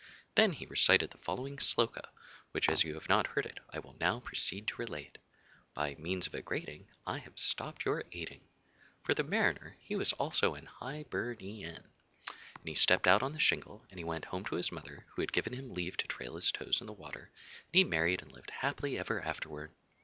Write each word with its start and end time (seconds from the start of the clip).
Then 0.33 0.53
he 0.53 0.65
recited 0.65 1.11
the 1.11 1.19
following 1.19 1.57
Sloka, 1.57 2.09
which, 2.53 2.69
as 2.69 2.83
you 2.83 2.95
have 2.95 3.07
not 3.07 3.27
heard 3.27 3.45
it, 3.45 3.59
I 3.69 3.77
will 3.77 3.95
now 3.99 4.19
proceed 4.19 4.65
to 4.69 4.77
relate 4.81 5.19
By 5.75 5.93
means 5.93 6.25
of 6.25 6.33
a 6.33 6.41
grating 6.41 6.87
I 7.05 7.19
have 7.19 7.37
stopped 7.37 7.85
your 7.85 8.03
ating. 8.11 8.41
For 9.03 9.13
the 9.13 9.23
Mariner 9.23 9.77
he 9.83 9.95
was 9.95 10.11
also 10.13 10.55
an 10.55 10.65
Hi 10.65 11.03
ber 11.11 11.35
ni 11.35 11.63
an. 11.65 11.75
And 12.27 12.67
he 12.67 12.73
stepped 12.73 13.05
out 13.05 13.21
on 13.21 13.33
the 13.33 13.39
shingle, 13.39 13.85
and 13.91 14.03
went 14.07 14.25
home 14.25 14.43
to 14.45 14.55
his 14.55 14.71
mother, 14.71 15.05
who 15.11 15.21
had 15.21 15.31
given 15.33 15.53
him 15.53 15.75
leave 15.75 15.97
to 15.97 16.07
trail 16.07 16.33
his 16.35 16.51
toes 16.51 16.81
in 16.81 16.87
the 16.87 16.93
water; 16.93 17.29
and 17.67 17.75
he 17.75 17.83
married 17.83 18.23
and 18.23 18.31
lived 18.31 18.49
happily 18.49 18.97
ever 18.97 19.21
afterward. 19.21 19.71